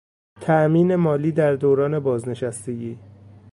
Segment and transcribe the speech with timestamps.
[0.41, 2.99] تامین مالی در دوران بازنشستگی